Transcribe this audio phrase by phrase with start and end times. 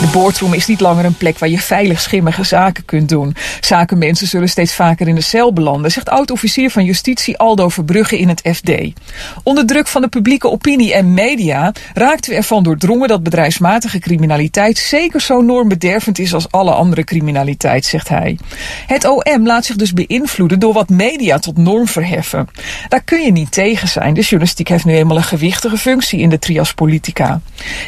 [0.00, 3.34] De boardroom is niet langer een plek waar je veilig schimmige zaken kunt doen.
[3.60, 8.28] Zakenmensen zullen steeds vaker in de cel belanden, zegt oud-officier van justitie Aldo Verbrugge in
[8.28, 8.70] het FD.
[9.42, 14.78] Onder druk van de publieke opinie en media raakten we ervan doordrongen dat bedrijfsmatige criminaliteit
[14.78, 18.38] zeker zo normbedervend is als alle andere criminaliteit, zegt hij.
[18.86, 22.48] Het OM laat zich dus beïnvloeden door wat media tot norm verheffen.
[22.88, 24.14] Daar kun je niet tegen zijn.
[24.14, 27.40] De journalistiek heeft nu eenmaal een gewichtige functie in de trias politica.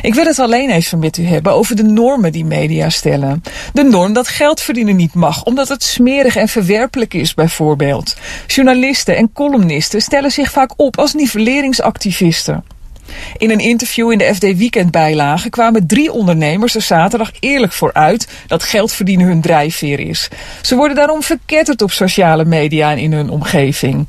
[0.02, 3.42] Ik wil het alleen even met u hebben over de normen die media stellen.
[3.72, 8.16] De norm dat geld verdienen niet mag, omdat het smerig en verwerpelijk is, bijvoorbeeld.
[8.46, 12.64] Journalisten en columnisten stellen zich vaak op als nivelleringsactivisten.
[13.36, 18.28] In een interview in de FD Weekendbijlage kwamen drie ondernemers er zaterdag eerlijk voor uit
[18.46, 20.28] dat geld verdienen hun drijfveer is.
[20.62, 24.06] Ze worden daarom verketterd op sociale media en in hun omgeving.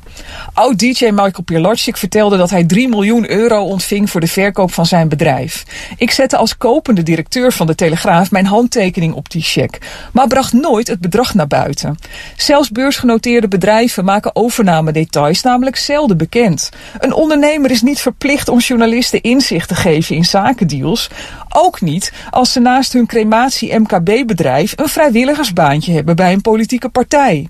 [0.54, 5.08] Oud-DJ Michael Pilarczyk vertelde dat hij 3 miljoen euro ontving voor de verkoop van zijn
[5.08, 5.64] bedrijf.
[5.96, 9.80] Ik zette als kopende directeur van de Telegraaf mijn handtekening op die cheque,
[10.12, 11.96] maar bracht nooit het bedrag naar buiten.
[12.36, 16.68] Zelfs beursgenoteerde bedrijven maken overnamedetails namelijk zelden bekend.
[16.98, 21.10] Een ondernemer is niet verplicht om journalisten journalisten inzicht te geven in zakendeals.
[21.48, 27.48] Ook niet als ze naast hun crematie-MKB-bedrijf een vrijwilligersbaantje hebben bij een politieke partij.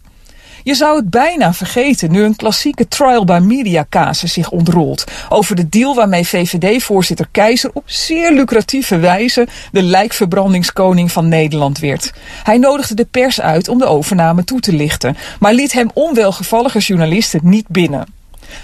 [0.63, 5.57] Je zou het bijna vergeten nu een klassieke trial by media casus zich ontrolt over
[5.57, 12.13] de deal waarmee VVD-voorzitter Keizer op zeer lucratieve wijze de lijkverbrandingskoning van Nederland werd.
[12.43, 16.79] Hij nodigde de pers uit om de overname toe te lichten, maar liet hem onwelgevallige
[16.79, 18.20] journalisten niet binnen.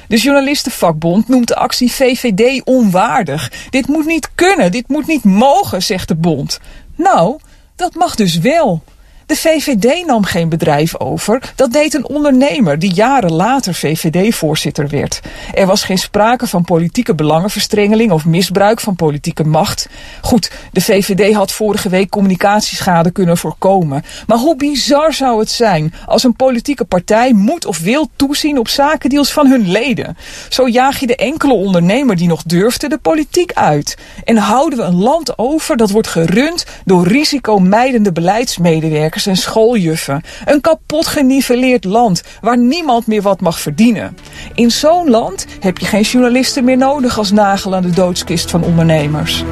[0.08, 3.52] De journalistenvakbond noemt de actie VVD onwaardig.
[3.70, 6.60] Dit moet niet kunnen, dit moet niet mogen, zegt de bond.
[6.96, 7.38] Nou,
[7.76, 8.82] dat mag dus wel.
[9.26, 11.52] De VVD nam geen bedrijf over.
[11.54, 15.20] Dat deed een ondernemer die jaren later VVD-voorzitter werd.
[15.54, 19.88] Er was geen sprake van politieke belangenverstrengeling of misbruik van politieke macht.
[20.20, 24.04] Goed, de VVD had vorige week communicatieschade kunnen voorkomen.
[24.26, 28.68] Maar hoe bizar zou het zijn als een politieke partij moet of wil toezien op
[28.68, 30.16] zakendeals van hun leden?
[30.48, 33.96] Zo jaag je de enkele ondernemer die nog durfde de politiek uit.
[34.24, 40.22] En houden we een land over dat wordt gerund door risicomijdende beleidsmedewerkers en schooljuffen.
[40.44, 44.16] Een kapot geniveleerd land waar niemand meer wat mag verdienen.
[44.54, 48.62] In zo'n land heb je geen journalisten meer nodig als nagel aan de doodskist van
[48.62, 49.44] ondernemers.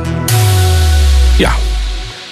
[1.38, 1.52] Ja,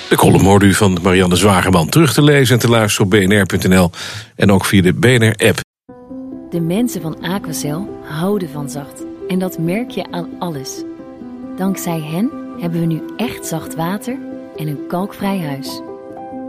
[0.08, 3.90] de column hoorde u van Marianne Zwageman terug te lezen en te luisteren op bnr.nl
[4.36, 5.60] en ook via de BNR-app.
[6.50, 9.04] De mensen van Aquacel houden van zacht.
[9.28, 10.82] En dat merk je aan alles.
[11.56, 14.18] Dankzij hen hebben we nu echt zacht water
[14.56, 15.80] en een kalkvrij huis.